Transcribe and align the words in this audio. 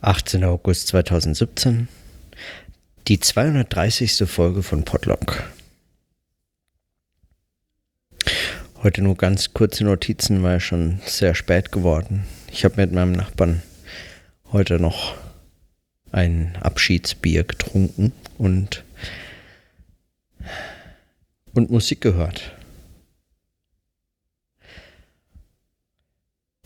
18. 0.00 0.44
August 0.44 0.86
2017, 0.88 1.88
die 3.08 3.18
230. 3.18 4.30
Folge 4.30 4.62
von 4.62 4.84
Podlock. 4.84 5.42
Heute 8.84 9.02
nur 9.02 9.16
ganz 9.16 9.54
kurze 9.54 9.82
Notizen, 9.82 10.44
weil 10.44 10.60
schon 10.60 11.00
sehr 11.04 11.34
spät 11.34 11.72
geworden. 11.72 12.24
Ich 12.52 12.64
habe 12.64 12.76
mit 12.76 12.92
meinem 12.92 13.10
Nachbarn 13.10 13.60
heute 14.52 14.78
noch 14.78 15.16
ein 16.12 16.56
Abschiedsbier 16.60 17.42
getrunken 17.42 18.12
und, 18.38 18.84
und 21.54 21.70
Musik 21.70 22.00
gehört. 22.00 22.52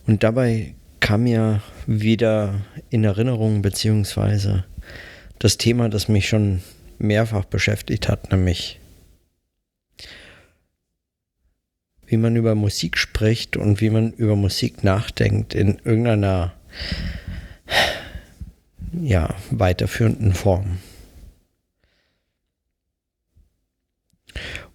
Und 0.05 0.21
dabei 0.21 0.75
kam 1.03 1.23
mir 1.23 1.61
wieder 1.85 2.61
in 2.89 3.03
Erinnerung, 3.03 3.61
beziehungsweise 3.61 4.63
das 5.37 5.57
Thema, 5.57 5.89
das 5.89 6.07
mich 6.07 6.29
schon 6.29 6.61
mehrfach 6.97 7.43
beschäftigt 7.43 8.07
hat, 8.07 8.31
nämlich 8.31 8.79
wie 12.05 12.15
man 12.15 12.37
über 12.37 12.55
Musik 12.55 12.97
spricht 12.97 13.57
und 13.57 13.81
wie 13.81 13.89
man 13.89 14.13
über 14.13 14.37
Musik 14.37 14.85
nachdenkt 14.85 15.53
in 15.53 15.77
irgendeiner 15.83 16.53
ja, 18.93 19.35
weiterführenden 19.51 20.33
Form. 20.33 20.77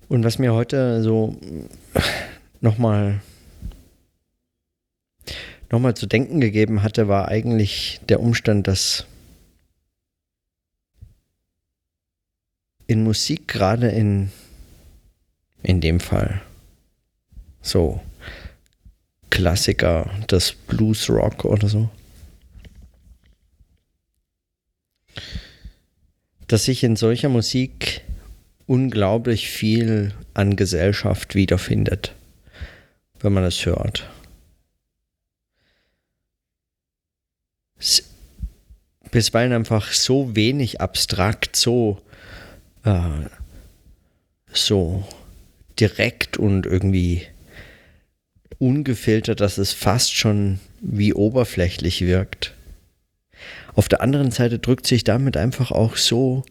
Und 0.09 0.25
was 0.25 0.39
mir 0.39 0.53
heute 0.53 1.03
so 1.03 1.41
nochmal 2.61 3.23
nochmal 5.71 5.95
zu 5.95 6.07
denken 6.07 6.41
gegeben 6.41 6.83
hatte, 6.83 7.09
war 7.09 7.29
eigentlich 7.29 8.01
der 8.09 8.21
Umstand, 8.21 8.67
dass 8.67 9.07
in 12.87 13.05
Musik, 13.05 13.49
gerade 13.49 13.89
in, 13.89 14.31
in 15.63 15.81
dem 15.81 16.01
Fall, 16.01 16.41
so 17.61 18.01
Klassiker, 19.31 20.11
das 20.27 20.53
Blues 20.53 21.09
Rock 21.11 21.45
oder 21.45 21.69
so, 21.69 21.91
dass 26.47 26.65
sich 26.65 26.83
in 26.83 26.97
solcher 26.97 27.29
Musik 27.29 28.01
unglaublich 28.67 29.49
viel 29.49 30.15
an 30.33 30.57
Gesellschaft 30.57 31.35
wiederfindet, 31.35 32.15
wenn 33.21 33.35
man 33.35 33.45
es 33.45 33.67
hört. 33.67 34.09
Bisweilen 39.11 39.53
einfach 39.53 39.93
so 39.93 40.35
wenig 40.35 40.81
abstrakt, 40.81 41.57
so, 41.57 41.99
äh, 42.85 43.01
so 44.53 45.05
direkt 45.79 46.37
und 46.37 46.67
irgendwie 46.67 47.23
ungefiltert, 48.59 49.41
dass 49.41 49.59
es 49.59 49.73
fast 49.73 50.15
schon 50.15 50.61
wie 50.81 51.15
oberflächlich 51.15 52.03
wirkt. 52.03 52.55
Auf 53.75 53.89
der 53.89 54.01
anderen 54.01 54.31
Seite 54.31 54.59
drückt 54.59 54.87
sich 54.87 55.05
damit 55.05 55.37
einfach 55.37 55.71
auch 55.71 55.97
so, 55.97 56.45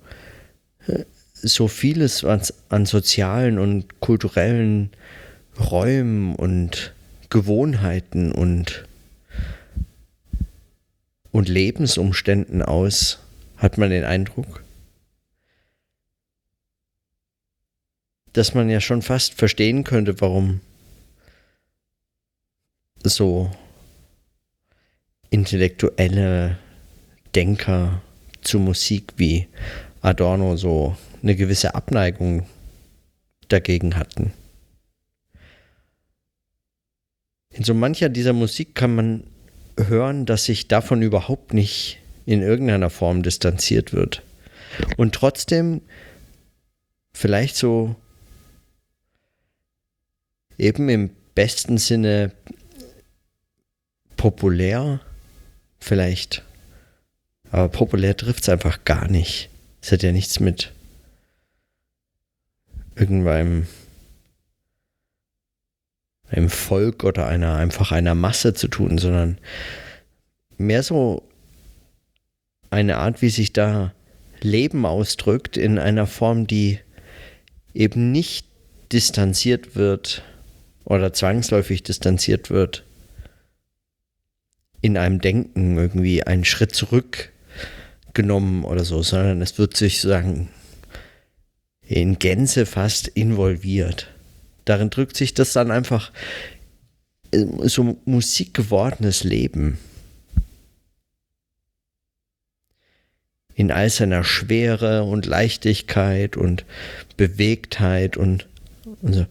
äh, 0.88 1.04
so 1.34 1.68
vieles 1.68 2.24
an, 2.24 2.42
an 2.70 2.86
sozialen 2.86 3.60
und 3.60 4.00
kulturellen 4.00 4.92
Räumen 5.60 6.36
und 6.36 6.94
Gewohnheiten 7.30 8.32
und 8.32 8.87
und 11.38 11.50
Lebensumständen 11.50 12.64
aus, 12.64 13.20
hat 13.58 13.78
man 13.78 13.92
den 13.92 14.04
Eindruck, 14.04 14.64
dass 18.34 18.56
man 18.56 18.72
ja 18.72 18.82
schon 18.82 19.04
fast 19.04 19.36
verstehen 19.36 19.84
könnte, 19.84 20.20
warum 20.20 20.62
so 23.04 23.52
intellektuelle 25.30 26.58
Denker 27.36 28.02
zu 28.42 28.58
Musik 28.58 29.14
wie 29.18 29.48
Adorno 30.02 30.58
so 30.58 30.98
eine 31.22 31.36
gewisse 31.36 31.76
Abneigung 31.76 32.48
dagegen 33.48 33.96
hatten. 33.96 34.34
In 37.52 37.64
so 37.64 37.76
mancher 37.76 38.10
dieser 38.10 38.34
Musik 38.34 38.74
kann 38.74 38.96
man 38.96 39.24
hören, 39.78 40.26
dass 40.26 40.46
sich 40.46 40.68
davon 40.68 41.02
überhaupt 41.02 41.54
nicht 41.54 42.00
in 42.26 42.42
irgendeiner 42.42 42.90
Form 42.90 43.24
distanziert 43.24 43.94
wird. 43.94 44.24
Und 44.98 45.16
trotzdem 45.16 45.82
vielleicht 47.14 47.56
so 47.56 47.96
eben 50.58 50.90
im 50.90 51.10
besten 51.36 51.78
Sinne 51.78 52.32
populär, 54.18 55.00
vielleicht. 55.80 56.44
Aber 57.52 57.70
populär 57.70 58.18
trifft 58.18 58.44
es 58.44 58.50
einfach 58.50 58.84
gar 58.84 59.08
nicht. 59.08 59.50
Es 59.82 59.92
hat 59.92 60.04
ja 60.04 60.12
nichts 60.12 60.40
mit 60.40 60.74
irgendeinem 62.96 63.68
einem 66.38 66.50
Volk 66.50 67.04
oder 67.04 67.28
einer 67.28 67.56
einfach 67.56 67.92
einer 67.92 68.16
Masse 68.16 68.54
zu 68.54 68.68
tun, 68.68 68.98
sondern 68.98 69.38
mehr 70.58 70.84
so 70.84 71.28
eine 72.70 72.98
Art, 72.98 73.22
wie 73.22 73.30
sich 73.30 73.54
da 73.54 73.94
Leben 74.42 74.86
ausdrückt, 74.86 75.58
in 75.58 75.80
einer 75.80 76.06
Form, 76.06 76.48
die 76.48 76.80
eben 77.74 78.12
nicht 78.12 78.46
distanziert 78.92 79.76
wird 79.76 80.24
oder 80.86 81.12
zwangsläufig 81.12 81.84
distanziert 81.84 82.50
wird, 82.50 82.84
in 84.82 84.98
einem 84.98 85.20
Denken 85.20 85.78
irgendwie 85.78 86.24
einen 86.24 86.46
Schritt 86.46 86.76
zurückgenommen 86.76 88.64
oder 88.64 88.86
so, 88.86 89.02
sondern 89.02 89.42
es 89.42 89.58
wird 89.58 89.76
sich 89.76 90.02
sozusagen 90.02 90.50
in 91.82 92.20
Gänze 92.20 92.66
fast 92.66 93.08
involviert 93.08 94.14
darin 94.70 94.90
drückt 94.90 95.18
sich 95.18 95.34
das 95.34 95.54
dann 95.54 95.72
einfach 95.72 96.12
äh, 97.32 97.46
so 97.64 98.00
musikgewordenes 98.06 99.24
Leben. 99.24 99.78
In 103.56 103.72
all 103.72 103.90
seiner 103.90 104.24
Schwere 104.24 105.04
und 105.04 105.26
Leichtigkeit 105.26 106.38
und 106.38 106.66
Bewegtheit 107.18 108.16
und, 108.16 108.48
und 109.02 109.14
so. 109.14 109.26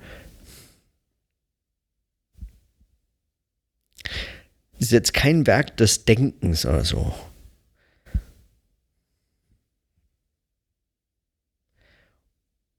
ist 4.79 4.93
jetzt 4.93 5.15
kein 5.15 5.47
Werk 5.47 5.77
des 5.77 6.05
Denkens 6.05 6.67
oder 6.67 6.85
so. 6.85 7.15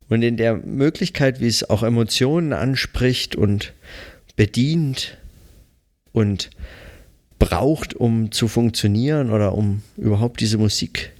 Und 0.10 0.22
in 0.22 0.38
der 0.38 0.56
Möglichkeit, 0.56 1.40
wie 1.42 1.48
es 1.48 1.70
auch 1.70 1.84
Emotionen 1.84 2.54
anspricht 2.54 3.36
und 3.36 3.74
bedient 4.36 5.18
und 6.14 6.50
braucht, 7.40 7.94
um 7.94 8.32
zu 8.32 8.48
funktionieren 8.48 9.32
oder 9.32 9.54
um 9.54 9.84
überhaupt 9.98 10.40
diese 10.40 10.58
Musik 10.58 11.12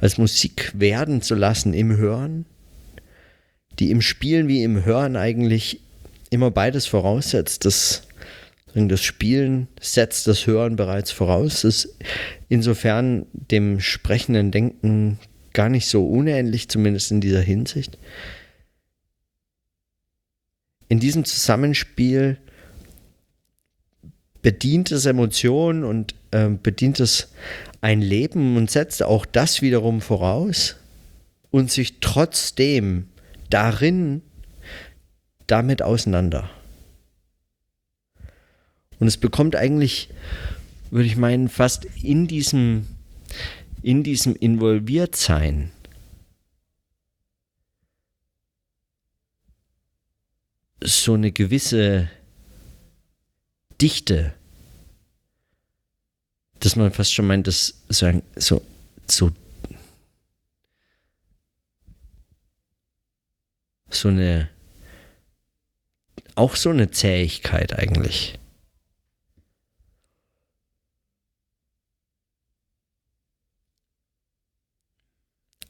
als 0.00 0.18
Musik 0.18 0.72
werden 0.74 1.22
zu 1.22 1.34
lassen 1.34 1.72
im 1.74 1.96
Hören, 1.96 2.46
die 3.78 3.90
im 3.90 4.00
Spielen 4.00 4.48
wie 4.48 4.62
im 4.62 4.84
Hören 4.84 5.16
eigentlich 5.16 5.80
immer 6.30 6.50
beides 6.50 6.86
voraussetzt. 6.86 7.64
Das, 7.64 8.02
das 8.74 9.02
Spielen 9.02 9.68
setzt 9.80 10.26
das 10.26 10.46
Hören 10.46 10.76
bereits 10.76 11.10
voraus, 11.10 11.62
das 11.62 11.88
insofern 12.48 13.26
dem 13.32 13.80
sprechenden 13.80 14.50
Denken 14.50 15.18
gar 15.54 15.70
nicht 15.70 15.86
so 15.86 16.06
unähnlich, 16.06 16.68
zumindest 16.68 17.10
in 17.10 17.22
dieser 17.22 17.40
Hinsicht. 17.40 17.96
In 20.88 21.00
diesem 21.00 21.24
Zusammenspiel 21.24 22.36
bedient 24.42 24.92
es 24.92 25.06
Emotionen 25.06 25.84
und 25.84 26.14
äh, 26.32 26.48
bedient 26.50 27.00
es 27.00 27.32
ein 27.80 28.02
Leben 28.02 28.56
und 28.56 28.70
setzt 28.70 29.02
auch 29.02 29.24
das 29.24 29.62
wiederum 29.62 30.02
voraus 30.02 30.76
und 31.50 31.70
sich 31.70 32.00
trotzdem 32.00 33.08
darin 33.48 34.20
damit 35.46 35.80
auseinander. 35.82 36.50
Und 38.98 39.06
es 39.06 39.16
bekommt 39.16 39.56
eigentlich, 39.56 40.10
würde 40.90 41.06
ich 41.06 41.16
meinen, 41.16 41.48
fast 41.48 41.86
in 42.02 42.26
diesem 42.26 42.86
in 43.84 44.02
diesem 44.02 44.34
Involviertsein 44.34 45.70
so 50.80 51.14
eine 51.14 51.32
gewisse 51.32 52.10
Dichte. 53.80 54.34
dass 56.60 56.76
man 56.76 56.90
fast 56.92 57.12
schon 57.12 57.26
meint, 57.26 57.46
dass 57.46 57.82
so, 57.90 58.06
ein, 58.06 58.22
so, 58.36 58.62
so, 59.06 59.30
so 63.90 64.08
eine, 64.08 64.48
auch 66.36 66.56
so 66.56 66.70
eine 66.70 66.90
Zähigkeit 66.90 67.78
eigentlich. 67.78 68.38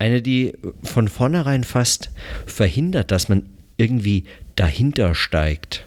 Eine, 0.04 0.20
die 0.20 0.52
von 0.82 1.08
vornherein 1.08 1.64
fast 1.64 2.10
verhindert, 2.44 3.10
dass 3.10 3.30
man 3.30 3.48
irgendwie 3.78 4.24
dahinter 4.54 5.14
steigt. 5.14 5.86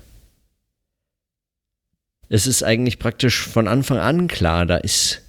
Es 2.28 2.48
ist 2.48 2.64
eigentlich 2.64 2.98
praktisch 2.98 3.46
von 3.48 3.68
Anfang 3.68 4.00
an 4.00 4.28
klar, 4.28 4.66
da 4.66 4.78
ist, 4.78 5.22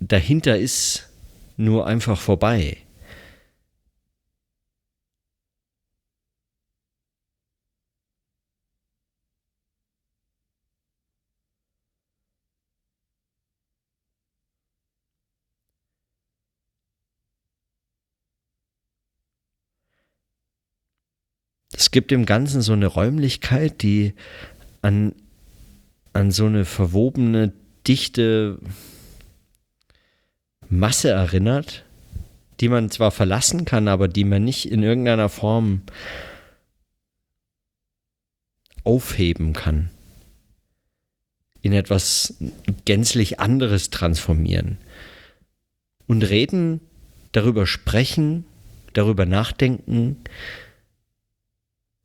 dahinter 0.00 0.58
ist 0.58 1.08
nur 1.56 1.86
einfach 1.86 2.20
vorbei. 2.20 2.76
Es 21.78 21.92
gibt 21.92 22.10
im 22.10 22.26
Ganzen 22.26 22.60
so 22.60 22.72
eine 22.72 22.88
Räumlichkeit, 22.88 23.82
die 23.82 24.14
an, 24.82 25.14
an 26.12 26.32
so 26.32 26.46
eine 26.46 26.64
verwobene, 26.64 27.52
dichte 27.86 28.58
Masse 30.68 31.10
erinnert, 31.10 31.84
die 32.58 32.68
man 32.68 32.90
zwar 32.90 33.12
verlassen 33.12 33.64
kann, 33.64 33.86
aber 33.86 34.08
die 34.08 34.24
man 34.24 34.42
nicht 34.42 34.68
in 34.68 34.82
irgendeiner 34.82 35.28
Form 35.28 35.82
aufheben 38.82 39.52
kann, 39.52 39.88
in 41.62 41.72
etwas 41.72 42.34
gänzlich 42.86 43.38
anderes 43.38 43.90
transformieren. 43.90 44.78
Und 46.08 46.28
reden, 46.28 46.80
darüber 47.30 47.68
sprechen, 47.68 48.46
darüber 48.94 49.26
nachdenken, 49.26 50.16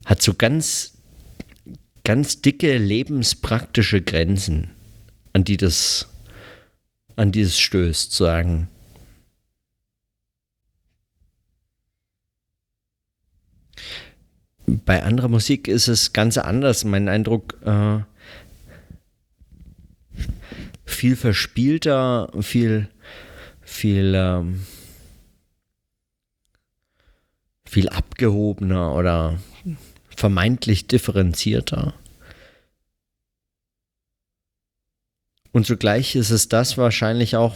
hat 0.06 0.22
so 0.22 0.34
ganz, 0.34 0.98
ganz 2.04 2.42
dicke 2.42 2.78
lebenspraktische 2.78 4.02
Grenzen, 4.02 4.72
an 5.34 5.44
die 5.44 5.58
das, 5.58 6.08
an 7.16 7.32
die 7.32 7.42
es 7.42 7.60
stößt, 7.60 8.14
sagen. 8.14 8.70
Bei 14.66 15.04
anderer 15.04 15.28
Musik 15.28 15.68
ist 15.68 15.88
es 15.88 16.14
ganz 16.14 16.38
anders. 16.38 16.84
Mein 16.86 17.10
Eindruck, 17.10 17.58
äh, 17.66 18.00
viel 20.86 21.16
verspielter, 21.16 22.32
viel, 22.42 22.88
viel, 23.62 24.14
ähm, 24.16 24.66
viel 27.66 27.90
abgehobener 27.90 28.96
oder 28.96 29.40
vermeintlich 30.16 30.88
differenzierter. 30.88 31.94
Und 35.54 35.68
zugleich 35.68 36.16
ist 36.16 36.32
es 36.32 36.50
das 36.50 36.78
wahrscheinlich 36.78 37.36
auch, 37.36 37.56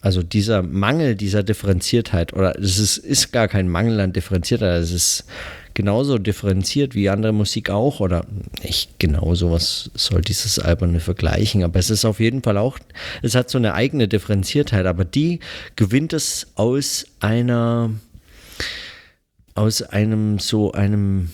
also 0.00 0.22
dieser 0.22 0.62
Mangel 0.62 1.14
dieser 1.14 1.42
Differenziertheit, 1.42 2.34
oder 2.34 2.58
es 2.58 2.78
ist, 2.78 2.98
ist 2.98 3.32
gar 3.32 3.48
kein 3.48 3.68
Mangel 3.68 4.00
an 4.00 4.12
Differenziertheit, 4.12 4.82
es 4.82 4.92
ist 4.92 5.24
genauso 5.72 6.18
differenziert 6.18 6.94
wie 6.94 7.08
andere 7.08 7.32
Musik 7.32 7.70
auch, 7.70 8.00
oder 8.00 8.26
nicht 8.62 8.98
genauso, 8.98 9.50
was 9.50 9.90
soll 9.94 10.20
dieses 10.20 10.58
alberne 10.58 11.00
vergleichen, 11.00 11.62
aber 11.64 11.78
es 11.78 11.88
ist 11.88 12.04
auf 12.04 12.20
jeden 12.20 12.42
Fall 12.42 12.58
auch, 12.58 12.78
es 13.22 13.34
hat 13.34 13.48
so 13.48 13.56
eine 13.56 13.72
eigene 13.72 14.08
Differenziertheit, 14.08 14.84
aber 14.84 15.06
die 15.06 15.40
gewinnt 15.74 16.12
es 16.12 16.48
aus 16.56 17.06
einer, 17.20 17.90
aus 19.54 19.80
einem 19.82 20.38
so 20.38 20.72
einem 20.72 21.30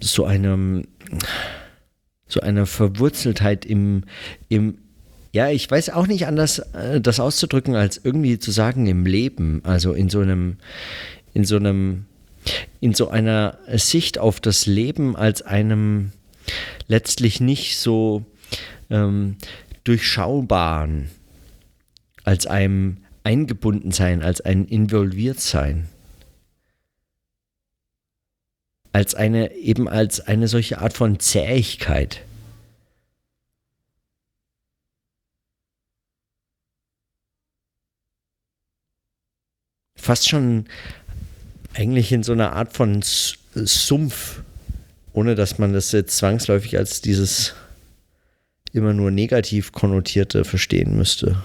so 0.00 0.24
einem 0.24 0.84
so 2.28 2.40
einer 2.40 2.66
Verwurzeltheit 2.66 3.64
im, 3.64 4.04
im 4.48 4.78
ja, 5.32 5.48
ich 5.50 5.70
weiß 5.70 5.90
auch 5.90 6.06
nicht 6.06 6.26
anders, 6.26 6.58
äh, 6.74 7.00
das 7.00 7.20
auszudrücken, 7.20 7.74
als 7.74 8.00
irgendwie 8.02 8.38
zu 8.38 8.50
sagen 8.50 8.86
im 8.86 9.04
Leben, 9.06 9.62
also 9.64 9.92
in 9.92 10.08
so 10.08 10.20
einem, 10.20 10.56
in 11.34 11.44
so 11.44 11.56
einem, 11.56 12.06
in 12.80 12.94
so 12.94 13.08
einer 13.08 13.58
Sicht 13.74 14.18
auf 14.18 14.40
das 14.40 14.66
Leben 14.66 15.16
als 15.16 15.42
einem 15.42 16.12
letztlich 16.86 17.40
nicht 17.40 17.78
so 17.78 18.24
ähm, 18.90 19.36
durchschaubaren, 19.84 21.10
als 22.24 22.46
einem 22.46 22.98
eingebunden 23.24 23.90
sein, 23.90 24.22
als 24.22 24.40
ein 24.40 24.64
involviert 24.64 25.40
sein 25.40 25.88
als 28.98 29.14
eine, 29.14 29.54
eben 29.54 29.88
als 29.88 30.18
eine 30.18 30.48
solche 30.48 30.80
Art 30.80 30.92
von 30.92 31.20
Zähigkeit. 31.20 32.22
Fast 39.94 40.28
schon 40.28 40.66
eigentlich 41.74 42.10
in 42.10 42.24
so 42.24 42.32
einer 42.32 42.54
Art 42.54 42.72
von 42.72 43.00
Sumpf, 43.02 44.42
ohne 45.12 45.36
dass 45.36 45.58
man 45.58 45.72
das 45.72 45.92
jetzt 45.92 46.16
zwangsläufig 46.16 46.76
als 46.76 47.00
dieses 47.00 47.54
immer 48.72 48.94
nur 48.94 49.12
negativ 49.12 49.70
konnotierte 49.70 50.44
verstehen 50.44 50.96
müsste. 50.96 51.40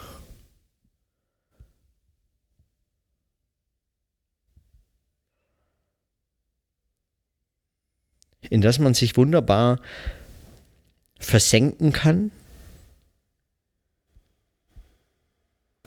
In 8.49 8.61
das 8.61 8.79
man 8.79 8.93
sich 8.93 9.17
wunderbar 9.17 9.79
versenken 11.19 11.93
kann, 11.93 12.31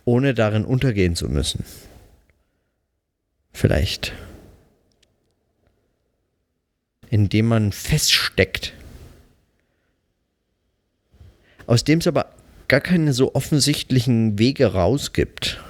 ohne 0.05 0.35
darin 0.35 0.65
untergehen 0.65 1.17
zu 1.17 1.29
müssen. 1.29 1.65
Vielleicht. 3.53 4.13
Indem 7.11 7.47
man 7.47 7.73
feststeckt. 7.73 8.73
Aus 11.67 11.85
dem 11.85 11.99
es 11.99 12.07
aber 12.07 12.35
gar 12.69 12.81
keine 12.81 13.13
so 13.13 13.35
offensichtlichen 13.35 14.39
Wege 14.39 14.73
rausgibt. 14.73 15.61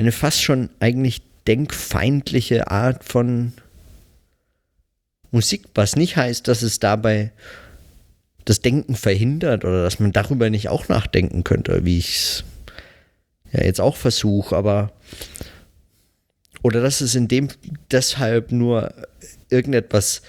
Eine 0.00 0.12
fast 0.12 0.42
schon 0.42 0.70
eigentlich 0.80 1.20
denkfeindliche 1.46 2.70
Art 2.70 3.04
von 3.04 3.52
Musik, 5.30 5.66
was 5.74 5.94
nicht 5.94 6.16
heißt, 6.16 6.48
dass 6.48 6.62
es 6.62 6.80
dabei 6.80 7.32
das 8.46 8.62
Denken 8.62 8.96
verhindert 8.96 9.64
oder 9.64 9.82
dass 9.82 10.00
man 10.00 10.12
darüber 10.12 10.48
nicht 10.48 10.70
auch 10.70 10.88
nachdenken 10.88 11.44
könnte, 11.44 11.84
wie 11.84 11.98
ich 11.98 12.16
es 12.16 12.44
ja 13.52 13.62
jetzt 13.62 13.80
auch 13.80 13.96
versuche, 13.96 14.56
aber 14.56 14.90
oder 16.62 16.80
dass 16.80 17.02
es 17.02 17.14
in 17.14 17.28
dem 17.28 17.48
deshalb 17.90 18.52
nur 18.52 18.94
irgendetwas 19.50 20.22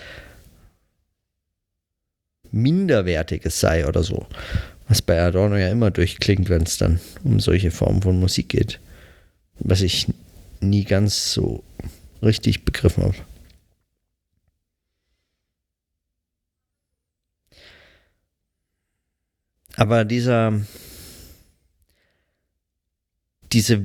Minderwertiges 2.51 3.59
sei 3.59 3.87
oder 3.87 4.03
so, 4.03 4.27
was 4.89 5.01
bei 5.01 5.21
Adorno 5.21 5.55
ja 5.55 5.69
immer 5.69 5.91
durchklingt, 5.91 6.49
wenn 6.49 6.63
es 6.63 6.77
dann 6.77 6.99
um 7.23 7.39
solche 7.39 7.71
Formen 7.71 8.01
von 8.01 8.19
Musik 8.19 8.49
geht 8.49 8.81
was 9.63 9.81
ich 9.81 10.07
nie 10.59 10.83
ganz 10.83 11.33
so 11.33 11.63
richtig 12.21 12.65
begriffen 12.65 13.03
habe. 13.03 13.15
Aber 19.75 20.05
dieser, 20.05 20.61
diese, 23.51 23.81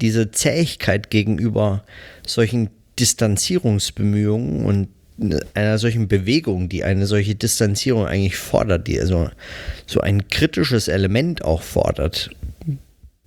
diese 0.00 0.30
Zähigkeit 0.30 1.10
gegenüber 1.10 1.84
solchen 2.26 2.70
Distanzierungsbemühungen 2.98 4.64
und 4.64 4.88
einer 5.54 5.78
solchen 5.78 6.08
Bewegung, 6.08 6.68
die 6.68 6.84
eine 6.84 7.06
solche 7.06 7.34
Distanzierung 7.34 8.06
eigentlich 8.06 8.36
fordert, 8.36 8.88
die 8.88 8.98
also 8.98 9.30
so 9.86 10.00
ein 10.00 10.28
kritisches 10.28 10.88
Element 10.88 11.44
auch 11.44 11.62
fordert, 11.62 12.30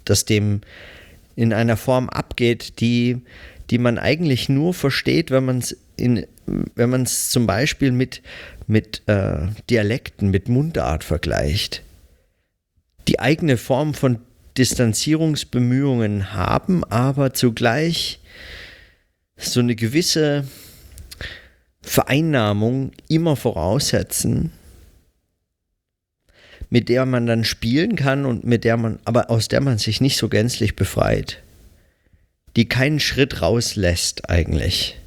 das 0.04 0.26
dem 0.26 0.62
in 1.36 1.54
einer 1.54 1.78
Form 1.78 2.10
abgeht, 2.10 2.80
die, 2.80 3.22
die 3.70 3.78
man 3.78 3.98
eigentlich 3.98 4.50
nur 4.50 4.74
versteht, 4.74 5.32
wenn 5.32 5.46
man 5.46 5.60
es 5.60 5.78
in 5.98 6.26
wenn 6.76 6.90
man 6.90 7.04
es 7.04 7.30
zum 7.30 7.48
Beispiel 7.48 7.92
mit, 7.92 8.22
mit 8.68 9.02
äh, 9.08 9.48
Dialekten, 9.70 10.30
mit 10.30 10.50
Mundart 10.50 11.04
vergleicht, 11.04 11.82
die 13.08 13.20
eigene 13.20 13.58
Form 13.58 13.94
von 13.94 14.20
Distanzierungsbemühungen 14.58 16.34
haben, 16.34 16.84
aber 16.86 17.34
zugleich 17.34 18.20
so 19.38 19.60
eine 19.60 19.76
gewisse 19.76 20.46
Vereinnahmung 21.82 22.92
immer 23.10 23.36
voraussetzen, 23.36 24.52
mit 26.70 26.90
der 26.90 27.06
man 27.06 27.26
dann 27.26 27.44
spielen 27.44 27.96
kann 27.96 28.26
und 28.26 28.44
mit 28.44 28.64
der 28.64 28.78
man, 28.78 29.00
aber 29.06 29.30
aus 29.30 29.48
der 29.48 29.62
man 29.62 29.78
sich 29.78 30.02
nicht 30.02 30.18
so 30.18 30.30
gänzlich 30.30 30.76
befreit, 30.76 31.42
die 32.56 32.68
keinen 32.68 33.00
Schritt 33.00 33.42
rauslässt 33.42 34.30
eigentlich. 34.30 34.98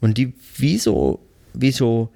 Und 0.00 0.18
die 0.18 0.34
wie 0.56 0.78
so, 0.78 1.20
wie 1.52 1.72
so 1.72 2.10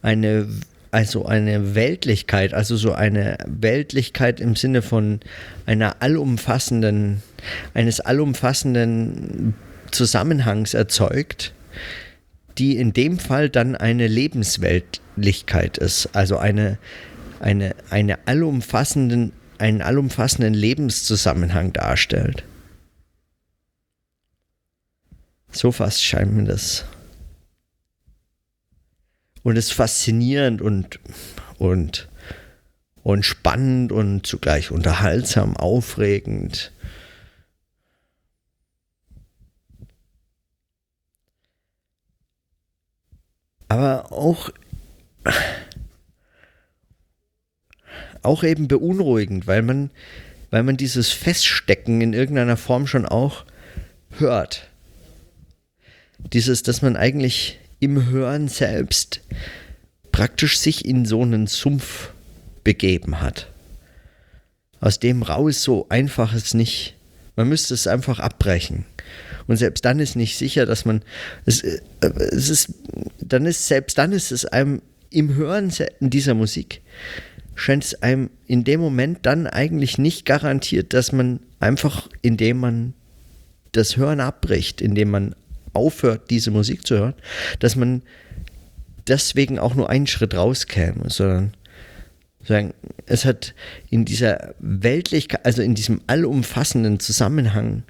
eine, 0.00 0.48
also 0.96 1.26
eine 1.26 1.74
Weltlichkeit, 1.74 2.54
also 2.54 2.74
so 2.74 2.92
eine 2.94 3.36
Weltlichkeit 3.46 4.40
im 4.40 4.56
Sinne 4.56 4.80
von 4.80 5.20
einer 5.66 6.00
allumfassenden, 6.00 7.22
eines 7.74 8.00
allumfassenden 8.00 9.54
Zusammenhangs 9.90 10.72
erzeugt, 10.72 11.52
die 12.56 12.78
in 12.78 12.94
dem 12.94 13.18
Fall 13.18 13.50
dann 13.50 13.76
eine 13.76 14.06
Lebensweltlichkeit 14.06 15.76
ist, 15.76 16.08
also 16.14 16.38
eine, 16.38 16.78
eine, 17.40 17.74
eine 17.90 18.26
allumfassenden, 18.26 19.32
einen 19.58 19.82
allumfassenden 19.82 20.54
Lebenszusammenhang 20.54 21.74
darstellt. 21.74 22.42
So 25.52 25.72
fast 25.72 26.02
scheint 26.02 26.32
mir 26.32 26.44
das 26.44 26.86
und 29.46 29.56
es 29.56 29.66
ist 29.66 29.74
faszinierend 29.74 30.60
und, 30.60 30.98
und, 31.58 32.08
und 33.04 33.24
spannend 33.24 33.92
und 33.92 34.26
zugleich 34.26 34.72
unterhaltsam, 34.72 35.56
aufregend. 35.56 36.72
Aber 43.68 44.10
auch, 44.10 44.50
auch 48.22 48.42
eben 48.42 48.66
beunruhigend, 48.66 49.46
weil 49.46 49.62
man, 49.62 49.92
weil 50.50 50.64
man 50.64 50.76
dieses 50.76 51.12
Feststecken 51.12 52.00
in 52.00 52.14
irgendeiner 52.14 52.56
Form 52.56 52.88
schon 52.88 53.06
auch 53.06 53.44
hört. 54.18 54.68
Dieses, 56.18 56.64
dass 56.64 56.82
man 56.82 56.96
eigentlich 56.96 57.60
im 57.80 58.06
Hören 58.06 58.48
selbst 58.48 59.20
praktisch 60.12 60.58
sich 60.58 60.84
in 60.84 61.04
so 61.04 61.22
einen 61.22 61.46
Sumpf 61.46 62.10
begeben 62.64 63.20
hat. 63.20 63.52
Aus 64.80 64.98
dem 64.98 65.22
raus 65.22 65.62
so 65.62 65.86
einfach 65.88 66.34
ist 66.34 66.54
nicht. 66.54 66.94
Man 67.36 67.48
müsste 67.48 67.74
es 67.74 67.86
einfach 67.86 68.18
abbrechen. 68.18 68.86
Und 69.46 69.56
selbst 69.56 69.84
dann 69.84 70.00
ist 70.00 70.16
nicht 70.16 70.36
sicher, 70.36 70.66
dass 70.66 70.84
man 70.84 71.02
es, 71.44 71.62
äh, 71.62 71.80
es 72.00 72.48
ist 72.48 72.74
dann 73.18 73.46
ist 73.46 73.66
selbst 73.68 73.98
dann 73.98 74.12
ist 74.12 74.32
es 74.32 74.44
einem 74.44 74.82
im 75.10 75.34
Hören 75.34 75.72
dieser 76.00 76.34
Musik 76.34 76.82
scheint 77.56 77.84
es 77.84 78.02
einem 78.02 78.30
in 78.46 78.64
dem 78.64 78.80
Moment 78.80 79.20
dann 79.22 79.46
eigentlich 79.46 79.98
nicht 79.98 80.24
garantiert, 80.24 80.92
dass 80.92 81.10
man 81.10 81.40
einfach 81.58 82.08
indem 82.22 82.58
man 82.58 82.94
das 83.72 83.96
Hören 83.96 84.20
abbricht, 84.20 84.80
indem 84.80 85.10
man 85.10 85.34
aufhört, 85.76 86.30
diese 86.30 86.50
Musik 86.50 86.86
zu 86.86 86.98
hören, 86.98 87.14
dass 87.60 87.76
man 87.76 88.02
deswegen 89.06 89.58
auch 89.58 89.74
nur 89.74 89.88
einen 89.88 90.06
Schritt 90.06 90.34
rauskäme, 90.34 91.08
sondern 91.10 91.54
sagen, 92.44 92.74
es 93.06 93.24
hat 93.24 93.54
in 93.90 94.04
dieser 94.04 94.54
Weltlichkeit, 94.58 95.44
also 95.44 95.62
in 95.62 95.74
diesem 95.74 96.00
allumfassenden 96.06 97.00
Zusammenhang 97.00 97.84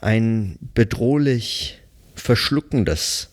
ein 0.00 0.58
bedrohlich 0.74 1.80
verschluckendes, 2.14 3.30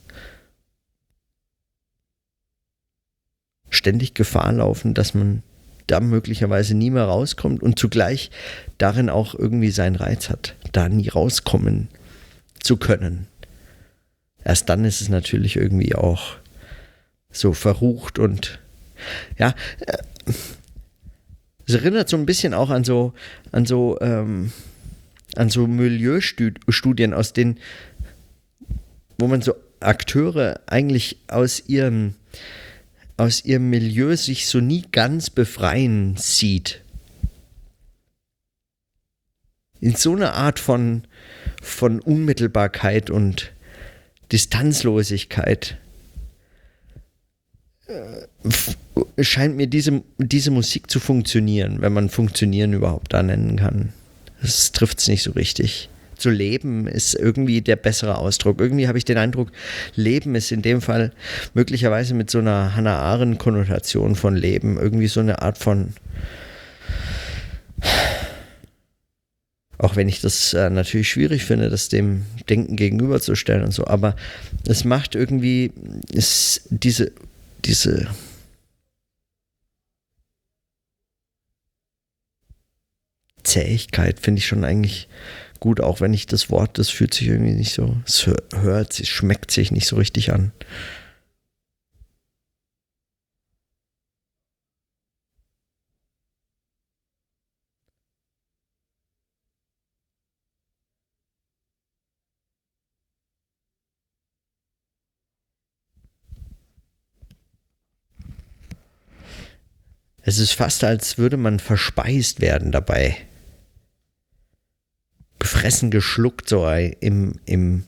ständig 3.70 4.14
Gefahr 4.14 4.52
laufen, 4.52 4.94
dass 4.94 5.14
man 5.14 5.44
da 5.88 6.00
möglicherweise 6.00 6.76
nie 6.76 6.92
mehr 6.92 7.06
rauskommt 7.06 7.64
und 7.64 7.80
zugleich 7.80 8.30
darin 8.78 9.10
auch 9.10 9.34
irgendwie 9.36 9.72
seinen 9.72 9.96
Reiz 9.96 10.30
hat, 10.30 10.56
da 10.72 10.88
nie 10.90 11.10
rauskommen 11.10 11.90
zu 12.62 12.78
können 12.78 13.28
erst 14.44 14.70
dann 14.70 14.86
ist 14.86 15.02
es 15.02 15.10
natürlich 15.10 15.56
irgendwie 15.56 15.96
auch 15.96 16.38
so 17.32 17.54
verrucht 17.54 18.20
und 18.20 18.60
ja, 19.38 19.54
äh, 19.80 19.98
es 21.66 21.76
erinnert 21.76 22.10
so 22.10 22.18
ein 22.18 22.26
bisschen 22.26 22.54
auch 22.54 22.72
an 22.72 22.84
so, 22.84 23.14
an 23.52 23.66
so, 23.66 24.00
ähm, 24.02 24.52
an 25.36 25.50
so 25.50 25.68
Milieustudien, 25.68 27.14
aus 27.14 27.34
denen, 27.34 27.60
wo 29.20 29.28
man 29.28 29.44
so 29.44 29.54
Akteure 29.80 30.62
eigentlich 30.66 31.18
aus 31.28 31.64
ihrem, 31.68 32.16
aus 33.18 33.46
ihrem 33.46 33.70
Milieu 33.70 34.16
sich 34.16 34.48
so 34.48 34.60
nie 34.60 34.84
ganz 34.92 35.30
befreien 35.30 36.18
sieht. 36.18 36.82
In 39.80 39.96
so 39.96 40.16
einer 40.16 40.34
Art 40.34 40.60
von, 40.60 41.04
von 41.62 42.00
Unmittelbarkeit 42.02 43.10
und 43.12 43.54
Distanzlosigkeit 44.32 45.78
äh, 47.88 49.24
scheint 49.24 49.58
mir 49.58 49.68
diese, 49.68 50.04
diese 50.18 50.52
Musik 50.52 50.90
zu 50.90 51.00
funktionieren, 51.00 51.82
wenn 51.82 51.94
man 51.94 52.10
funktionieren 52.10 52.74
überhaupt 52.74 53.14
da 53.14 53.24
nennen 53.24 53.58
kann. 53.58 53.94
Das 54.42 54.72
trifft 54.72 55.00
es 55.00 55.08
nicht 55.08 55.24
so 55.24 55.32
richtig. 55.32 55.90
Zu 56.16 56.30
leben 56.30 56.88
ist 56.88 57.14
irgendwie 57.14 57.62
der 57.62 57.78
bessere 57.78 58.18
Ausdruck. 58.18 58.60
Irgendwie 58.60 58.88
habe 58.88 58.98
ich 58.98 59.06
den 59.06 59.18
Eindruck, 59.18 59.52
Leben 59.96 60.36
ist 60.36 60.52
in 60.52 60.62
dem 60.62 60.82
Fall 60.82 61.14
möglicherweise 61.54 62.14
mit 62.14 62.30
so 62.30 62.40
einer 62.40 62.76
Hannah 62.76 62.98
Arendt-Konnotation 62.98 64.16
von 64.16 64.36
Leben 64.36 64.78
irgendwie 64.78 65.08
so 65.08 65.22
eine 65.22 65.42
Art 65.42 65.58
von 65.58 65.94
Auch 69.80 69.96
wenn 69.96 70.10
ich 70.10 70.20
das 70.20 70.54
äh, 70.54 70.70
natürlich 70.70 71.10
schwierig 71.10 71.46
finde, 71.46 71.70
das 71.70 71.88
dem 71.88 72.26
Denken 72.50 72.76
gegenüberzustellen 72.76 73.64
und 73.64 73.72
so. 73.72 73.88
Aber 73.88 74.16
es 74.68 74.84
macht 74.84 75.16
irgendwie 75.16 75.72
ist 76.12 76.64
diese, 76.70 77.14
diese 77.64 78.08
Zähigkeit 83.44 84.20
finde 84.20 84.40
ich 84.40 84.48
schon 84.48 84.66
eigentlich 84.66 85.08
gut, 85.62 85.80
auch 85.80 86.02
wenn 86.02 86.14
ich 86.14 86.28
das 86.28 86.50
Wort, 86.50 86.78
das 86.78 86.90
fühlt 86.90 87.14
sich 87.14 87.28
irgendwie 87.28 87.54
nicht 87.54 87.74
so, 87.74 87.96
es 88.06 88.30
hört, 88.54 89.00
es 89.00 89.08
schmeckt 89.08 89.50
sich 89.50 89.72
nicht 89.72 89.88
so 89.88 89.96
richtig 89.96 90.34
an. 90.34 90.52
Es 110.30 110.38
ist 110.38 110.52
fast, 110.52 110.84
als 110.84 111.18
würde 111.18 111.38
man 111.38 111.58
verspeist 111.58 112.40
werden 112.40 112.72
dabei. 112.72 113.18
Gefressen, 115.40 115.90
geschluckt, 115.90 116.48
so 116.48 116.70
im, 116.70 117.40
im, 117.46 117.84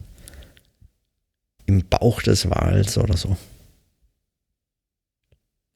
im 1.68 1.88
Bauch 1.88 2.24
des 2.24 2.50
Wals 2.50 2.98
oder 2.98 3.16
so. 3.16 3.38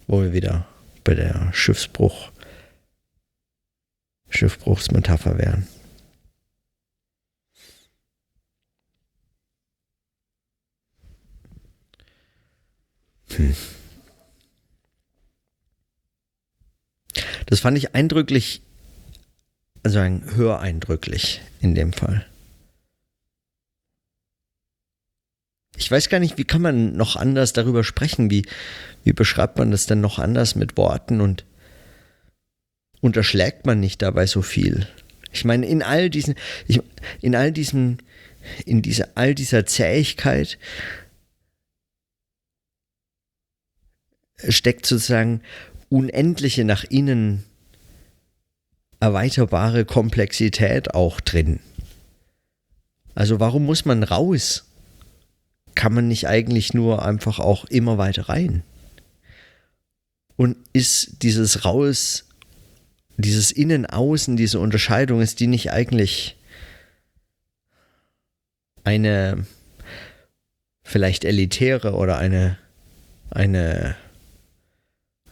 Wo 0.07 0.24
wir 0.24 0.34
wieder 0.34 0.67
bei 1.03 1.13
der 1.13 1.53
Schiffsbruch, 1.53 2.31
Schiffbruchsmetapher 4.29 5.38
wären. 5.38 5.67
Hm. 13.36 13.55
Das 17.46 17.60
fand 17.60 17.78
ich 17.78 17.94
eindrücklich, 17.96 18.62
also 19.84 20.00
ein 20.00 20.24
höreindrücklich 20.36 21.42
in 21.62 21.75
dem 21.75 21.94
Fall. 21.94 22.25
ich 25.78 25.92
weiß 25.92 26.10
gar 26.10 26.20
nicht, 26.20 26.38
wie 26.38 26.46
kann 26.46 26.62
man 26.62 26.96
noch 26.96 27.16
anders 27.16 27.54
darüber 27.54 27.84
sprechen? 27.84 28.30
Wie, 28.30 28.46
wie 29.04 29.14
beschreibt 29.14 29.58
man 29.58 29.72
das 29.72 29.86
denn 29.86 30.02
noch 30.02 30.20
anders 30.20 30.56
mit 30.56 30.78
Worten 30.78 31.22
und 31.22 31.46
unterschlägt 33.02 33.66
man 33.66 33.80
nicht 33.80 34.02
dabei 34.02 34.25
so 34.25 34.42
viel? 34.42 34.88
Ich 35.32 35.46
meine, 35.46 35.66
in 35.66 35.84
all 35.84 36.10
diesen, 36.10 36.36
ich, 36.68 36.82
in 37.22 37.36
all 37.36 37.52
diesen, 37.52 38.02
in 38.66 38.82
dieser, 38.82 39.10
all 39.16 39.36
dieser 39.36 39.66
Zähigkeit 39.66 40.58
steckt 44.48 44.86
sozusagen 44.86 45.42
unendliche 45.89 46.63
nach 46.63 46.84
innen 46.84 47.44
erweiterbare 49.00 49.86
Komplexität 49.86 50.94
auch 50.94 51.20
drin. 51.22 51.60
Also 53.13 53.39
warum 53.39 53.65
muss 53.65 53.86
man 53.86 54.04
raus? 54.04 54.65
kann 55.75 55.94
man 55.94 56.08
nicht 56.08 56.27
eigentlich 56.27 56.74
nur 56.74 57.06
einfach 57.06 57.39
auch 57.39 57.65
immer 57.65 57.98
weiter 57.98 58.30
rein? 58.30 58.63
Und 60.38 60.58
ist 60.74 61.22
dieses 61.22 61.63
Raus, 61.63 62.25
dieses 63.18 63.51
Innen-Außen, 63.51 64.36
diese 64.36 64.60
Unterscheidung, 64.60 65.22
ist 65.22 65.39
die 65.39 65.48
nicht 65.48 65.72
eigentlich 65.72 66.38
eine 68.84 69.46
vielleicht 70.84 71.24
elitäre 71.25 71.94
oder 71.94 72.18
eine, 72.18 72.58
eine, 73.30 73.96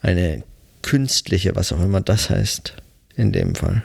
eine 0.04 0.44
künstliche, 0.82 1.56
was 1.56 1.72
auch 1.72 1.80
immer 1.80 2.02
das 2.02 2.28
heißt, 2.28 2.76
in 3.16 3.32
dem 3.32 3.54
Fall? 3.54 3.82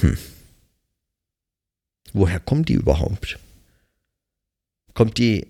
Hm. 0.00 0.16
Woher 2.12 2.38
kommt 2.38 2.68
die 2.68 2.74
überhaupt? 2.74 3.38
Kommt 4.94 5.18
die 5.18 5.48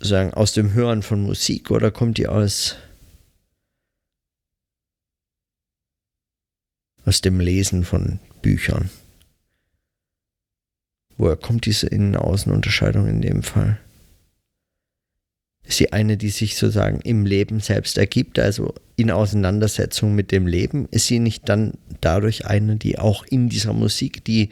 sagen 0.00 0.32
aus 0.32 0.52
dem 0.52 0.72
Hören 0.72 1.02
von 1.02 1.20
Musik 1.20 1.70
oder 1.70 1.90
kommt 1.90 2.16
die 2.16 2.26
aus 2.26 2.76
aus 7.04 7.20
dem 7.20 7.40
Lesen 7.40 7.84
von 7.84 8.20
Büchern? 8.42 8.90
Woher 11.16 11.36
kommt 11.36 11.66
diese 11.66 11.88
Innen-Außen-Unterscheidung 11.88 13.08
in 13.08 13.20
dem 13.20 13.42
Fall? 13.42 13.78
ist 15.68 15.76
sie 15.76 15.92
eine, 15.92 16.16
die 16.16 16.30
sich 16.30 16.56
sozusagen 16.56 17.00
im 17.02 17.26
Leben 17.26 17.60
selbst 17.60 17.98
ergibt, 17.98 18.38
also 18.38 18.74
in 18.96 19.10
Auseinandersetzung 19.10 20.14
mit 20.14 20.32
dem 20.32 20.46
Leben? 20.46 20.88
Ist 20.90 21.06
sie 21.06 21.18
nicht 21.18 21.46
dann 21.46 21.74
dadurch 22.00 22.46
eine, 22.46 22.76
die 22.76 22.98
auch 22.98 23.24
in 23.26 23.50
dieser 23.50 23.74
Musik, 23.74 24.24
die 24.24 24.48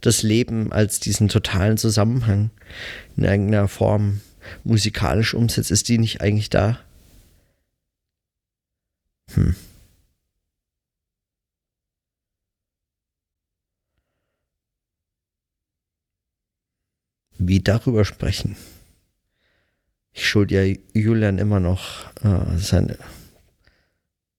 das 0.00 0.24
Leben 0.24 0.72
als 0.72 0.98
diesen 0.98 1.28
totalen 1.28 1.78
Zusammenhang 1.78 2.50
in 3.16 3.22
irgendeiner 3.24 3.68
Form 3.68 4.22
musikalisch 4.64 5.34
umsetzt? 5.34 5.70
Ist 5.70 5.88
die 5.88 5.98
nicht 5.98 6.20
eigentlich 6.20 6.50
da? 6.50 6.80
Hm. 9.34 9.54
Wie 17.38 17.60
darüber 17.60 18.04
sprechen? 18.04 18.56
ich 20.16 20.26
schuld 20.26 20.50
ja 20.50 20.62
Julian 20.94 21.36
immer 21.36 21.60
noch 21.60 22.06
äh, 22.24 22.56
seine, 22.56 22.98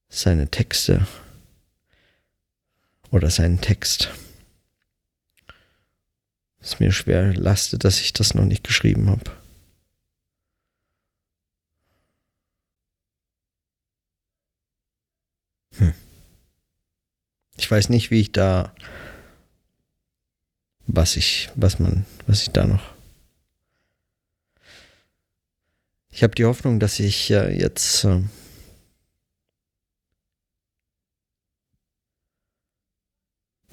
seine 0.10 0.50
Texte 0.50 1.08
oder 3.12 3.30
seinen 3.30 3.62
Text. 3.62 4.10
Es 6.60 6.80
mir 6.80 6.92
schwer 6.92 7.34
lastet, 7.36 7.84
dass 7.84 8.02
ich 8.02 8.12
das 8.12 8.34
noch 8.34 8.44
nicht 8.44 8.64
geschrieben 8.64 9.08
habe. 9.12 9.32
Hm. 15.78 15.94
Ich 17.58 17.70
weiß 17.70 17.90
nicht, 17.90 18.10
wie 18.10 18.22
ich 18.22 18.32
da, 18.32 18.74
was 20.88 21.16
ich, 21.16 21.52
was 21.54 21.78
man, 21.78 22.08
was 22.26 22.42
ich 22.42 22.50
da 22.50 22.66
noch 22.66 22.97
Ich 26.18 26.24
habe 26.24 26.34
die 26.34 26.46
Hoffnung, 26.46 26.80
dass 26.80 27.00
ich 27.00 27.30
äh, 27.30 27.56
jetzt 27.56 28.04
äh, 28.04 28.24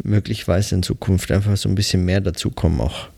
möglicherweise 0.02 0.74
in 0.74 0.83
Zukunft 0.83 1.33
einfach 1.33 1.57
so 1.57 1.70
ein 1.70 1.74
bisschen 1.74 2.04
mehr 2.04 2.20
dazu 2.20 2.50
kommen, 2.50 2.83
auch 2.83 3.09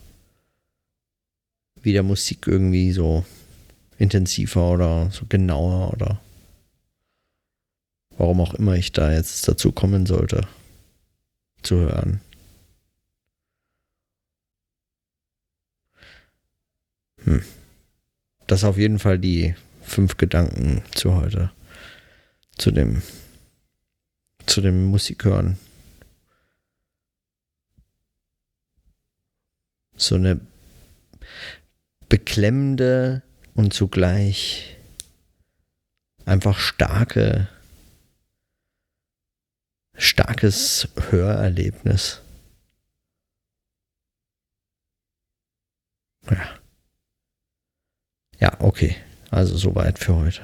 wieder 1.81 2.03
Musik 2.03 2.47
irgendwie 2.47 2.93
so 2.93 3.25
intensiver 3.97 4.71
oder 4.71 5.11
so 5.11 5.25
genauer 5.27 5.91
oder 5.91 6.21
warum 8.11 8.39
auch 8.39 8.53
immer 8.53 8.75
ich 8.75 8.93
da 8.93 9.11
jetzt 9.11 9.45
dazu 9.45 9.73
kommen 9.73 10.05
sollte 10.05 10.47
zu 11.63 11.75
hören. 11.75 12.21
Hm 17.25 17.56
das 18.47 18.63
auf 18.63 18.77
jeden 18.77 18.99
Fall 18.99 19.19
die 19.19 19.55
fünf 19.81 20.17
Gedanken 20.17 20.81
zu 20.95 21.15
heute. 21.15 21.51
Zu 22.57 22.71
dem, 22.71 23.01
zu 24.45 24.61
dem 24.61 24.85
Musikhören. 24.85 25.57
So 29.95 30.15
eine 30.15 30.39
beklemmende 32.09 33.21
und 33.53 33.73
zugleich 33.73 34.77
einfach 36.25 36.59
starke, 36.59 37.47
starkes 39.95 40.87
Hörerlebnis. 41.09 42.21
Ja. 46.29 46.56
Ja, 48.39 48.53
okay. 48.59 48.95
Also 49.29 49.57
soweit 49.57 49.99
für 49.99 50.15
heute. 50.15 50.41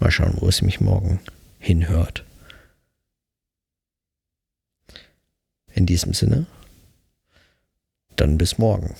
Mal 0.00 0.10
schauen, 0.10 0.36
wo 0.40 0.48
es 0.48 0.62
mich 0.62 0.80
morgen 0.80 1.20
hinhört. 1.58 2.24
In 5.74 5.86
diesem 5.86 6.14
Sinne, 6.14 6.46
dann 8.16 8.38
bis 8.38 8.58
morgen. 8.58 8.94